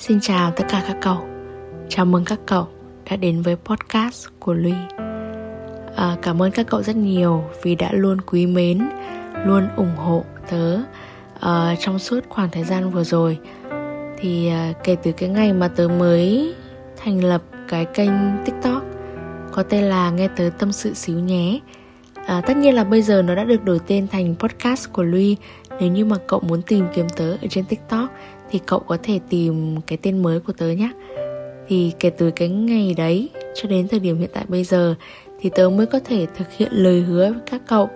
[0.00, 1.28] Xin chào tất cả các cậu.
[1.88, 2.68] Chào mừng các cậu
[3.10, 4.72] đã đến với podcast của Ly
[5.96, 8.88] à, Cảm ơn các cậu rất nhiều vì đã luôn quý mến
[9.46, 10.78] Luôn ủng hộ tớ
[11.40, 13.38] à, trong suốt khoảng thời gian vừa rồi.
[14.18, 16.54] Thì à, kể từ cái ngày mà tớ mới
[16.96, 18.10] thành lập cái kênh
[18.44, 18.82] tiktok
[19.52, 21.60] Có tên là Nghe Tớ Tâm Sự Xíu Nhé.
[22.26, 25.36] À, Tất nhiên là bây giờ nó đã được đổi tên thành podcast của Luy.
[25.80, 28.10] Nếu như mà cậu muốn tìm kiếm tớ ở trên tiktok
[28.50, 30.90] thì cậu có thể tìm cái tên mới của tớ nhé
[31.68, 34.94] thì kể từ cái ngày đấy cho đến thời điểm hiện tại bây giờ
[35.40, 37.88] thì tớ mới có thể thực hiện lời hứa với các cậu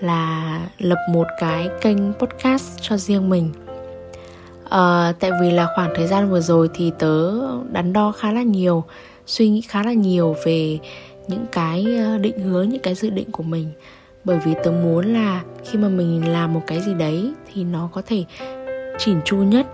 [0.00, 3.52] là lập một cái kênh podcast cho riêng mình.
[4.70, 7.32] À, tại vì là khoảng thời gian vừa rồi thì tớ
[7.72, 8.84] đắn đo khá là nhiều
[9.26, 10.78] suy nghĩ khá là nhiều về
[11.28, 13.72] những cái ờ, định hướng những cái dự định của mình.
[14.24, 17.88] Bởi vì tớ muốn là khi mà mình làm một cái gì đấy thì nó
[17.92, 18.24] có thể
[18.98, 19.66] chỉn chu nhất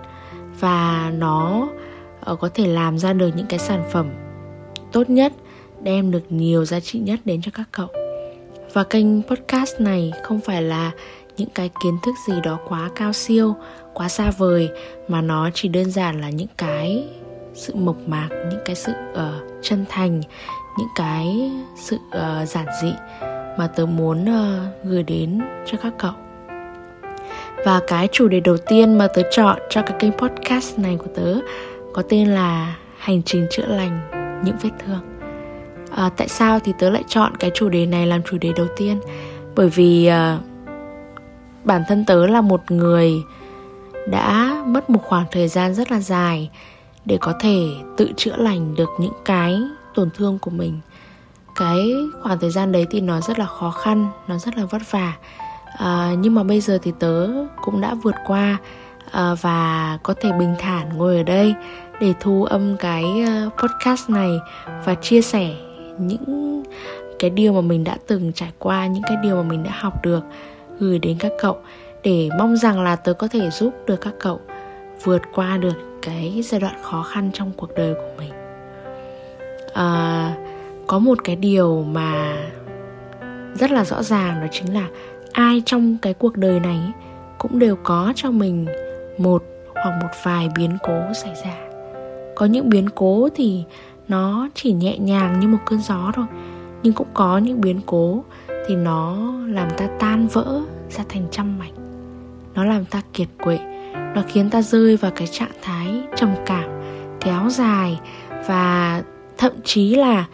[0.59, 1.67] và nó
[2.19, 4.09] ờ, có thể làm ra được những cái sản phẩm
[4.91, 5.33] tốt nhất
[5.81, 7.87] đem được nhiều giá trị nhất đến cho các cậu.
[8.73, 10.91] Và kênh podcast này không phải là
[11.37, 13.55] những cái kiến thức gì đó quá cao siêu
[13.93, 14.69] quá xa vời
[15.07, 17.07] mà nó chỉ đơn giản là những cái
[17.53, 20.21] sự mộc mạc những cái sự uh, chân thành
[20.77, 22.93] những cái sự uh, giản dị
[23.57, 26.13] mà tớ muốn uh, gửi đến cho các cậu
[27.65, 31.09] và cái chủ đề đầu tiên mà tớ chọn cho cái kênh podcast này của
[31.15, 31.39] tớ
[31.93, 33.99] có tên là hành trình chữa lành
[34.45, 34.99] những vết thương.
[35.91, 38.67] À, tại sao thì tớ lại chọn cái chủ đề này làm chủ đề đầu
[38.77, 38.99] tiên?
[39.55, 40.39] Bởi vì à,
[41.63, 43.13] bản thân tớ là một người
[44.07, 46.49] đã mất một khoảng thời gian rất là dài
[47.05, 49.59] để có thể tự chữa lành được những cái
[49.95, 50.79] tổn thương của mình.
[51.55, 54.91] Cái khoảng thời gian đấy thì nó rất là khó khăn nó rất là vất
[54.91, 55.13] vả
[55.77, 57.27] à, nhưng mà bây giờ thì tớ
[57.61, 58.57] cũng đã vượt qua
[59.11, 61.55] à, và có thể bình thản ngồi ở đây
[62.01, 64.39] để thu âm cái ờ, podcast này
[64.85, 65.55] và chia sẻ
[65.99, 66.63] những
[67.19, 70.03] cái điều mà mình đã từng trải qua những cái điều mà mình đã học
[70.03, 70.23] được
[70.79, 71.57] gửi đến các cậu
[72.03, 74.39] để mong rằng là tớ có thể giúp được các cậu
[75.03, 78.31] vượt qua được cái giai đoạn khó khăn trong cuộc đời của mình.
[79.73, 80.33] À,
[80.87, 82.37] có một cái điều mà
[83.59, 84.87] rất là rõ ràng đó chính là
[85.37, 86.79] ai trong cái cuộc đời này
[87.37, 88.65] cũng đều có cho mình
[89.17, 89.43] một
[89.75, 91.55] hoặc một vài biến cố xảy ra.
[92.35, 93.63] Có những biến cố thì
[94.07, 96.25] nó chỉ nhẹ nhàng như một cơn gió thôi,
[96.83, 98.23] nhưng cũng có những biến cố
[98.67, 101.73] thì nó làm ta tan vỡ ra thành trăm mảnh.
[102.55, 103.59] Nó làm ta kiệt quệ,
[103.93, 106.69] nó khiến ta rơi vào cái trạng thái trầm cảm
[107.21, 107.99] kéo dài
[108.47, 109.03] và
[109.37, 110.25] thậm chí là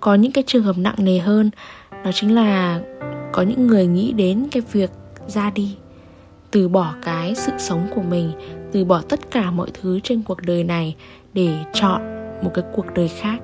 [0.00, 1.50] có những cái trường hợp nặng nề hơn,
[2.04, 2.80] đó chính là
[3.32, 4.90] có những người nghĩ đến cái việc
[5.26, 5.76] ra đi
[6.50, 8.32] từ bỏ cái sự sống của mình
[8.72, 10.96] từ bỏ tất cả mọi thứ trên cuộc đời này
[11.32, 12.02] để chọn
[12.42, 13.38] một cái cuộc đời khác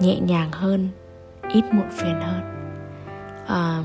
[0.00, 0.88] nhẹ nhàng hơn
[1.52, 2.40] ít muộn phiền hơn.
[3.46, 3.82] À,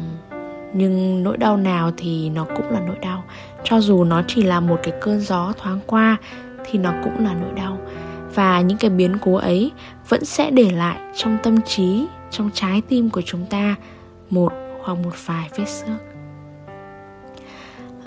[0.74, 3.24] nhưng nỗi đau nào thì nó cũng là nỗi đau.
[3.64, 6.18] Cho dù nó chỉ là một cái cơn gió thoáng qua
[6.66, 7.78] thì nó cũng là nỗi đau.
[8.34, 9.72] Và những cái biến cố ấy
[10.10, 13.76] vẫn sẽ để lại trong tâm trí trong trái tim của chúng ta
[14.30, 14.54] một
[14.86, 15.98] hoặc một vài vết xước.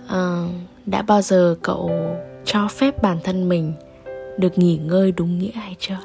[0.08, 0.44] À,
[0.86, 1.90] đã bao giờ cậu
[2.44, 3.72] cho phép bản thân mình
[4.38, 5.98] được nghỉ ngơi đúng nghĩa hay chưa?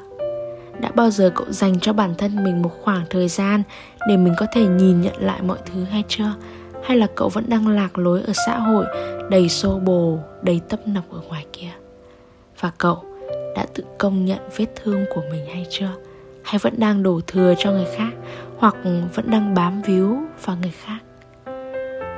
[0.79, 3.63] Đã bao giờ cậu dành cho bản thân mình một khoảng thời gian
[4.07, 6.33] để mình có thể nhìn nhận lại mọi thứ hay chưa?
[6.83, 8.85] Hay là cậu vẫn đang lạc lối ở xã hội
[9.29, 11.71] đầy xô bồ đầy tấp nập ở ngoài kia?
[12.59, 13.03] Và cậu
[13.55, 15.91] đã tự công nhận vết thương của mình hay chưa?
[16.43, 18.11] Hay vẫn đang đổ thừa cho người khác,
[18.57, 18.75] hoặc
[19.15, 20.99] vẫn đang bám víu vào người khác.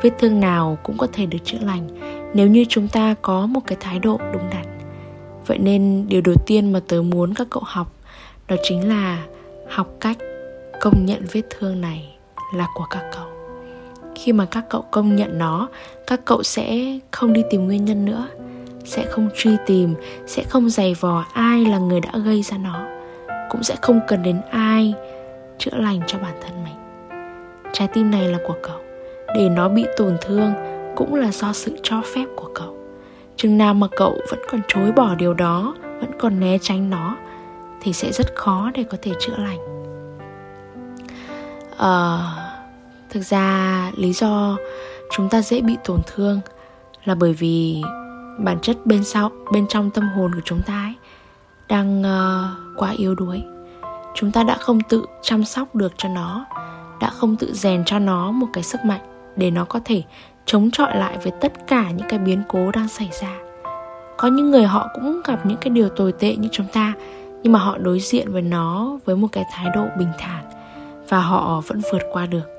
[0.01, 1.87] Vết thương nào cũng có thể được chữa lành
[2.33, 4.65] nếu như chúng ta có một cái thái độ đúng đắn.
[5.47, 7.91] Vậy nên điều đầu tiên mà tớ muốn các cậu học
[8.47, 9.23] đó chính là
[9.69, 10.17] học cách
[10.81, 12.15] công nhận vết thương này
[12.53, 13.25] là của các cậu.
[14.15, 15.69] Khi mà các cậu công nhận nó,
[16.07, 18.27] các cậu sẽ không đi tìm nguyên nhân nữa,
[18.85, 19.95] sẽ không truy tìm,
[20.27, 22.94] sẽ không giày vò ai là người đã gây ra nó
[23.55, 24.93] cũng sẽ không cần đến ai
[25.57, 26.75] chữa lành cho bản thân mình.
[27.73, 28.79] Trái tim này là của cậu.
[29.35, 30.53] Để nó bị tổn thương
[30.95, 32.77] cũng là do sự cho phép của cậu.
[33.35, 37.17] Chừng nào mà cậu vẫn còn chối bỏ điều đó vẫn còn né tránh nó
[37.81, 39.59] thì sẽ rất khó để có thể chữa lành.
[41.77, 42.19] À,
[43.09, 44.57] thực ra lý do
[45.11, 46.39] chúng ta dễ bị tổn thương
[47.05, 47.81] là bởi vì
[48.37, 50.93] bản chất bên sau bên trong tâm hồn của chúng ta ấy
[51.67, 53.43] đang uh, quá yếu đuối.
[54.15, 56.45] Chúng ta đã không tự chăm sóc được cho nó
[56.99, 59.01] đã không tự rèn cho nó một cái sức mạnh
[59.35, 60.03] để nó có thể
[60.45, 63.37] chống chọi lại với tất cả những cái biến cố đang xảy ra.
[64.17, 66.93] Có những người họ cũng gặp những cái điều tồi tệ như chúng ta
[67.43, 70.45] nhưng mà họ đối diện với nó với một cái thái độ bình thản
[71.09, 72.49] và họ vẫn vượt qua được.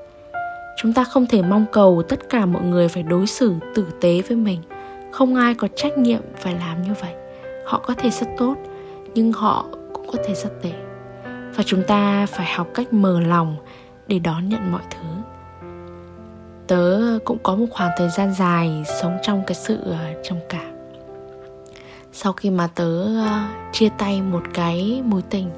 [0.77, 4.21] Chúng ta không thể mong cầu tất cả mọi người phải đối xử tử tế
[4.27, 4.61] với mình.
[5.11, 7.13] Không ai có trách nhiệm phải làm như vậy.
[7.65, 8.55] Họ có thể rất tốt
[9.17, 10.71] nhưng họ cũng có thể rất tệ.
[11.55, 13.55] Và chúng ta phải học cách mở lòng
[14.07, 15.07] để đón nhận mọi thứ.
[16.67, 20.75] Tớ cũng có một khoảng thời gian dài sống trong cái sự ờ, trầm cảm.
[22.13, 23.41] Sau khi mà tớ ờ,
[23.71, 25.49] chia tay một cái mối tình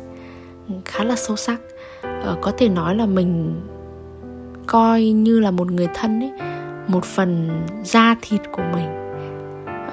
[0.85, 1.59] khá là sâu sắc
[2.01, 3.61] ờ, có thể nói là mình
[4.67, 6.31] coi như là một người thân ấy
[6.88, 7.50] một phần
[7.83, 8.89] da thịt của mình.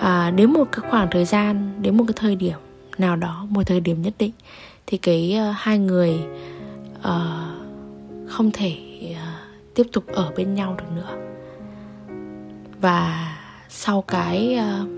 [0.01, 2.59] À, đến một cái khoảng thời gian đến một cái thời điểm
[2.99, 4.33] nào đó một thời điểm nhất định
[4.87, 6.19] thì cái uh, hai người
[6.99, 7.05] uh,
[8.29, 8.77] không thể
[9.11, 11.17] uh, tiếp tục ở bên nhau được nữa.
[12.81, 13.33] Và
[13.69, 14.89] sau cái uh,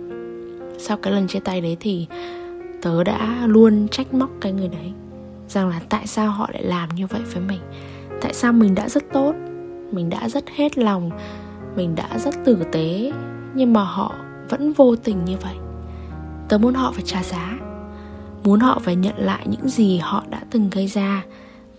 [0.78, 2.06] sau cái lần chia tay đấy thì
[2.82, 4.92] tớ đã luôn trách móc cái người đấy
[5.48, 7.60] rằng là tại sao họ lại làm như vậy với mình?
[8.20, 9.34] Tại sao mình đã rất tốt
[9.92, 11.10] mình đã rất hết lòng
[11.76, 13.12] mình đã rất tử tế
[13.54, 14.14] nhưng mà họ
[14.48, 15.54] vẫn vô tình như vậy?
[16.48, 17.67] Tớ muốn họ phải trả giá
[18.44, 21.24] muốn họ phải nhận lại những gì họ đã từng gây ra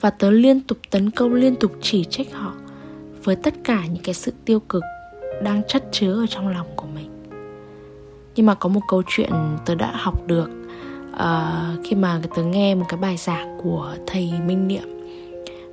[0.02, 2.54] và tớ liên tục tấn công liên tục chỉ trích họ
[3.24, 4.84] với tất cả những cái sự tiêu cực
[5.44, 7.10] đang chất chứa ở trong lòng của mình.
[8.36, 9.32] Nhưng mà có một câu chuyện
[9.66, 10.50] tớ đã học được
[11.14, 14.84] uh, khi mà tớ nghe một cái bài giảng của thầy minh niệm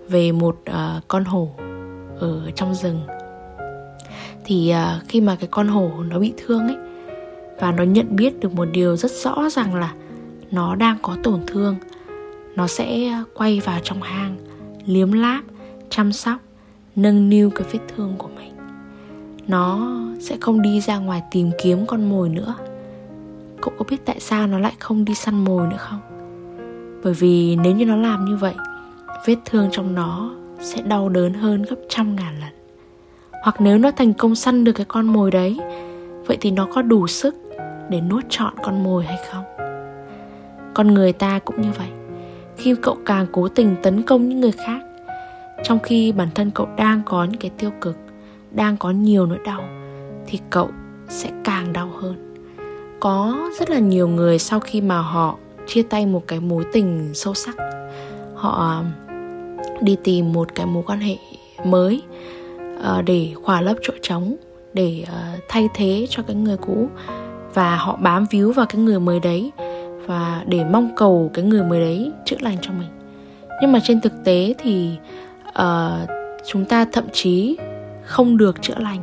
[0.08, 1.50] về một uh, con hổ
[2.20, 3.00] ở trong rừng.
[4.44, 6.76] Thì uh, khi mà cái con hổ nó bị thương ấy
[7.60, 9.94] và nó nhận biết được một điều rất rõ rằng là
[10.50, 11.76] nó đang có tổn thương.
[12.56, 14.37] Nó sẽ quay vào trong hang,
[14.87, 15.44] liếm láp,
[15.90, 16.37] chăm sóc,
[16.96, 18.52] nâng niu cái vết thương của mình.
[19.48, 22.54] Nó sẽ không đi ra ngoài tìm kiếm con mồi nữa.
[23.60, 26.00] Cậu có biết tại sao nó lại không đi săn mồi nữa không?
[27.04, 28.54] Bởi vì nếu như nó làm như vậy,
[29.26, 32.50] vết thương trong nó sẽ đau đớn hơn gấp trăm ngàn lần.
[33.42, 35.58] Hoặc nếu nó thành công săn được cái con mồi đấy,
[36.26, 37.34] vậy thì nó có đủ sức
[37.90, 39.44] để nuốt trọn con mồi hay không?
[40.76, 41.88] Con người ta cũng như vậy.
[42.56, 44.81] Khi cậu càng cố tình tấn công những người khác,
[45.64, 47.96] trong khi bản thân cậu đang có những cái tiêu cực,
[48.50, 49.62] đang có nhiều nỗi đau,
[50.26, 50.69] thì cậu
[51.08, 52.37] sẽ càng đau hơn.
[53.00, 55.37] Có rất là nhiều người sau khi mà họ
[55.67, 57.56] chia tay một cái mối tình sâu sắc,
[58.34, 58.87] họ um,
[59.81, 61.17] đi tìm một cái mối quan hệ
[61.64, 62.02] mới
[62.82, 64.37] ờ, để khỏa lấp chỗ trống,
[64.75, 66.88] để ờ, thay thế cho cái người cũ
[67.55, 69.50] và họ bám víu vào cái người mới đấy
[70.06, 72.88] và để mong cầu cái người mới đấy chữa lành cho mình.
[73.60, 74.90] Nhưng mà trên thực tế thì
[75.48, 76.08] uh,
[76.46, 77.56] chúng ta thậm chí
[78.04, 79.00] không được chữa lành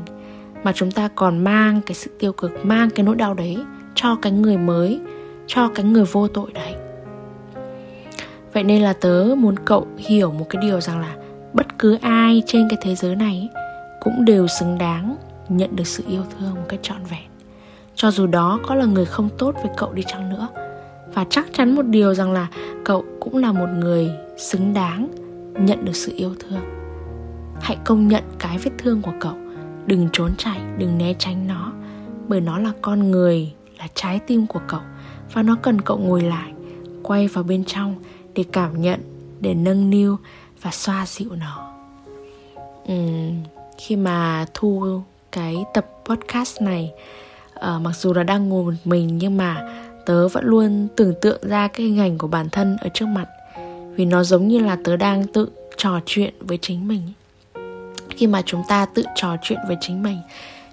[0.64, 3.58] mà chúng ta còn mang cái sự tiêu cực mang cái nỗi đau đấy
[3.96, 5.00] cho cái người mới
[5.48, 6.74] cho cái người vô tội đấy.
[8.54, 11.16] Vậy nên là tớ muốn cậu hiểu một cái điều rằng là
[11.54, 13.50] bất cứ ai trên cái thế giới này
[14.02, 15.16] cũng đều xứng đáng
[15.50, 17.30] nhận được sự yêu thương một cách trọn vẹn.
[17.96, 20.48] Cho dù đó có là người không tốt với cậu đi chăng nữa
[21.14, 22.48] và chắc chắn một điều rằng là
[22.86, 25.08] cậu cũng là một người xứng đáng
[25.60, 26.62] nhận được sự yêu thương.
[27.62, 29.34] Hãy công nhận cái vết thương của cậu.
[29.86, 31.74] Đừng trốn chạy đừng né tránh nó.
[32.28, 34.82] Bởi nó là con người là trái tim của cậu.
[35.34, 36.52] Và nó cần cậu ngồi lại
[37.04, 37.96] quay vào bên trong
[38.34, 39.00] để cảm nhận
[39.40, 40.18] để nâng niu
[40.62, 41.74] và xoa dịu nó.
[42.94, 43.44] Uhm,
[43.78, 45.02] khi mà thu
[45.32, 46.92] cái tập podcast này
[47.56, 49.68] uh, mặc dù là đang ngồi một mình nhưng mà
[50.06, 53.28] tớ vẫn luôn tưởng tượng ra cái hình ảnh của bản thân ở trước mặt.
[53.96, 57.02] Vì nó giống như là tớ đang tự trò chuyện với chính mình.
[58.10, 60.18] Khi mà chúng ta tự trò chuyện với chính mình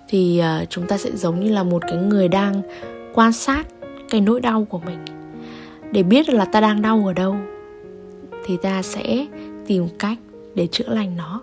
[0.08, 2.62] thì uh, chúng ta sẽ giống như là một cái người đang
[3.14, 3.66] quan sát
[4.10, 4.98] cái nỗi đau của mình.
[5.92, 7.36] Để biết là ta đang đau ở đâu
[8.46, 9.26] thì ta sẽ
[9.66, 10.18] tìm cách
[10.54, 11.40] để chữa lành nó.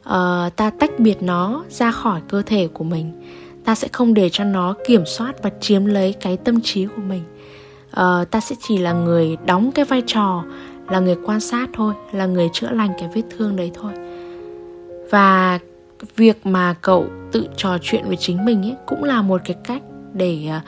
[0.00, 3.12] Uh, ta tách biệt nó ra khỏi cơ thể của mình
[3.66, 7.02] ta sẽ không để cho nó kiểm soát và chiếm lấy cái tâm trí của
[7.08, 7.22] mình.
[7.90, 10.44] Ờ, ta sẽ chỉ là người đóng cái vai trò
[10.88, 13.92] là người quan sát thôi là người chữa lành cái vết thương đấy thôi.
[15.10, 15.58] Và
[16.16, 19.82] việc mà cậu tự trò chuyện với chính mình ấy cũng là một cái cách
[20.12, 20.60] để ờ,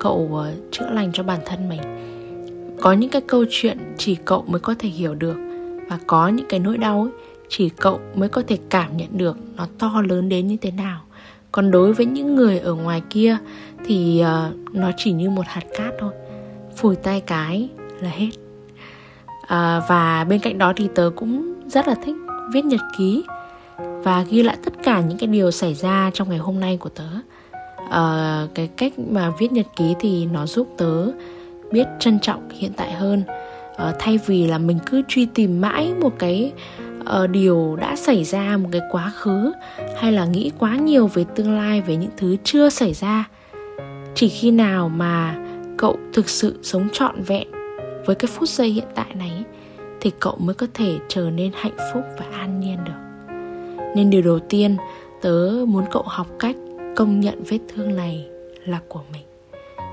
[0.00, 1.80] cậu ờ, chữa lành cho bản thân mình.
[2.80, 5.36] Có những cái câu chuyện chỉ cậu mới có thể hiểu được
[5.88, 7.10] và có những cái nỗi đau ấy
[7.48, 11.00] chỉ cậu mới có thể cảm nhận được nó to lớn đến như thế nào
[11.56, 13.36] còn đối với những người ở ngoài kia
[13.84, 16.12] thì uh, nó chỉ như một hạt cát thôi.
[16.76, 17.68] Phủi tay cái
[18.00, 18.28] là hết.
[19.46, 22.16] À, và bên cạnh đó thì tớ cũng rất là thích
[22.52, 23.24] viết nhật ký
[23.78, 26.88] và ghi lại tất cả những cái điều xảy ra trong ngày hôm nay của
[26.88, 27.08] tớ.
[27.90, 31.06] À, cái cách mà viết nhật ký thì nó giúp tớ
[31.72, 33.22] biết trân trọng hiện tại hơn.
[33.76, 36.52] À, thay vì là mình cứ truy tìm mãi một cái
[37.10, 39.52] uh, điều đã xảy ra một cái quá khứ
[39.96, 43.28] hay là nghĩ quá nhiều về tương lai về những thứ chưa xảy ra.
[44.14, 45.38] Chỉ khi nào mà
[45.76, 47.48] cậu thực sự sống trọn vẹn
[48.06, 49.44] với cái phút giây hiện tại này
[50.00, 52.92] thì cậu mới có thể trở nên hạnh phúc và an nhiên được.
[53.96, 54.76] Nên điều đầu tiên
[55.22, 56.56] tớ muốn cậu học cách
[56.96, 58.26] công nhận vết thương này
[58.64, 59.22] là của mình.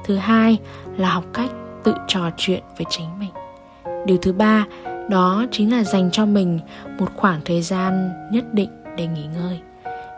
[0.05, 0.57] Thứ hai
[0.97, 1.49] là học cách
[1.83, 3.31] tự trò chuyện với chính mình.
[4.05, 4.65] Điều thứ ba
[5.09, 6.59] đó chính là dành cho mình
[6.99, 9.59] một khoảng thời gian nhất định để nghỉ ngơi.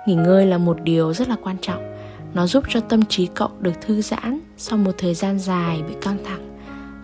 [0.08, 1.96] Nghỉ ngơi là một điều rất là quan trọng.
[2.34, 5.94] Nó giúp cho tâm trí cậu được thư giãn sau một thời gian dài bị
[6.01, 6.58] căng thẳng.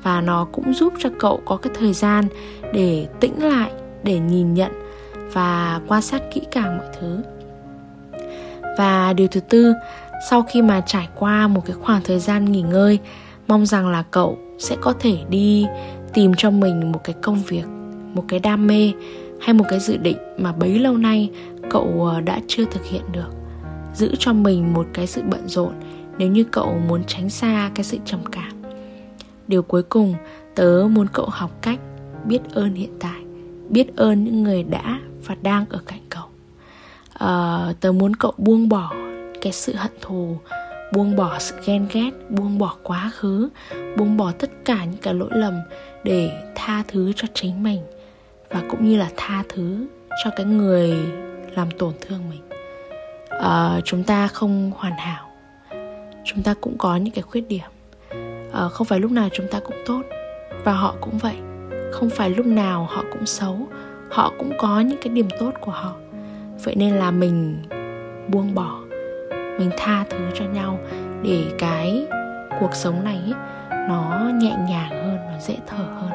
[0.03, 2.25] Và nó cũng giúp cho cậu có cái thời gian
[2.73, 3.71] để tĩnh lại,
[4.03, 4.71] để nhìn nhận
[5.33, 7.19] và quan sát kỹ càng mọi thứ.
[8.77, 9.73] Và điều thứ tư,
[10.29, 12.99] sau khi mà trải qua một cái khoảng thời gian nghỉ ngơi
[13.51, 15.65] mong rằng là cậu sẽ có thể đi
[16.13, 17.65] tìm cho mình một cái công việc
[18.13, 18.91] một cái đam mê
[19.41, 21.29] hay một cái dự định mà bấy lâu nay
[21.69, 23.29] cậu ờ, đã chưa thực hiện được.
[23.95, 25.73] Giữ cho mình một cái sự bận rộn
[26.17, 28.51] nếu như cậu muốn tránh xa cái sự trầm cảm.
[29.47, 30.15] Điều cuối cùng
[30.55, 31.79] tớ muốn cậu học cách
[32.25, 33.21] biết ơn hiện tại
[33.69, 36.25] biết ơn những người đã và đang ở cạnh cậu.
[37.13, 38.93] À, tớ muốn cậu buông bỏ
[39.41, 40.37] cái sự hận thù
[40.91, 43.49] buông bỏ sự ghen ghét buông bỏ quá khứ
[43.97, 45.53] buông bỏ tất cả những cái lỗi lầm
[46.03, 47.81] để tha thứ cho chính mình
[48.49, 49.87] và cũng như là tha thứ
[50.23, 50.95] cho cái người
[51.55, 52.41] làm tổn thương mình.
[53.29, 55.31] À, chúng ta không hoàn hảo.
[56.25, 57.69] Chúng ta cũng có những cái khuyết điểm.
[58.53, 60.01] À, không phải lúc nào chúng ta cũng tốt
[60.63, 61.35] và họ cũng vậy.
[61.91, 63.67] Không phải lúc nào họ cũng xấu
[64.11, 65.95] họ cũng có những cái điểm tốt của họ.
[66.63, 67.63] Vậy nên là mình
[68.27, 68.79] buông bỏ
[69.61, 70.79] mình tha thứ cho nhau
[71.21, 72.07] để cái
[72.59, 73.33] cuộc sống này ấy,
[73.89, 76.11] nó nhẹ nhàng hơn nó dễ thở hơn.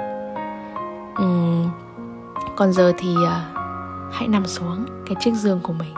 [1.23, 1.71] Uhm,
[2.57, 3.29] còn giờ thì uh,
[4.13, 5.95] hãy nằm xuống cái chiếc giường của mình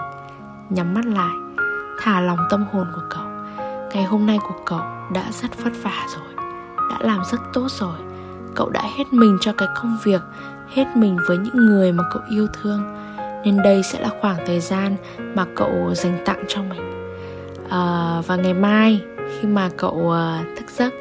[0.71, 1.35] nhắm mắt lại
[2.01, 3.25] thả lòng tâm hồn của cậu.
[3.95, 4.81] Ngày hôm nay của cậu
[5.13, 6.47] đã rất vất vả rồi
[6.91, 7.99] đã làm rất tốt rồi.
[8.55, 10.23] Cậu đã hết mình cho cái công việc
[10.75, 12.83] hết mình với những người mà cậu yêu thương.
[13.45, 16.98] Nên đây sẽ là khoảng thời gian mà cậu dành tặng cho mình
[17.71, 20.95] à, và ngày mai khi mà cậu uh, thức giấc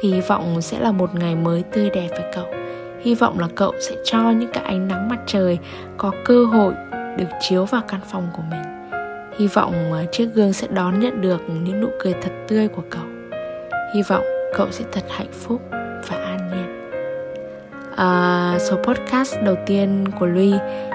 [0.00, 2.46] thì hy vọng sẽ là một ngày mới tươi đẹp với cậu.
[3.00, 5.58] Hy vọng là cậu sẽ cho những cái ánh nắng mặt trời
[5.96, 6.74] có cơ hội
[7.16, 8.62] được chiếu vào căn phòng của mình.
[9.38, 12.82] Hy vọng uh, chiếc gương sẽ đón nhận được những nụ cười thật tươi của
[12.90, 13.04] cậu.
[13.94, 14.24] Hy vọng
[14.54, 15.62] cậu sẽ thật hạnh phúc
[16.08, 16.82] và an nhiên.
[17.96, 20.52] À, số podcast đầu tiên của luy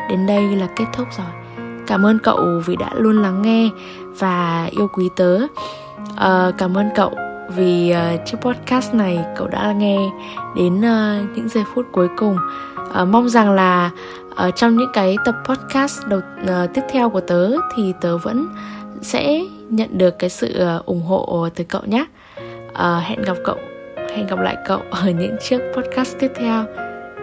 [0.09, 1.46] đến đây là kết thúc rồi
[1.87, 3.69] cảm ơn cậu vì đã luôn lắng nghe
[4.19, 5.37] và yêu quý tớ.
[6.11, 7.11] Uh, cảm ơn cậu
[7.55, 9.97] vì uh, chiếc podcast này cậu đã nghe
[10.55, 12.37] đến uh, những giây phút cuối cùng.
[13.01, 13.91] Uh, mong rằng là
[14.47, 18.47] uh, trong những cái tập podcast đầu uh, tiếp theo của tớ thì tớ vẫn
[19.01, 22.05] sẽ nhận được cái sự uh, ủng hộ từ cậu nhé.
[22.71, 23.57] Uh, hẹn gặp cậu
[24.15, 26.65] hẹn gặp lại cậu ở những chiếc podcast tiếp theo.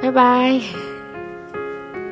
[0.02, 0.93] Bye bye!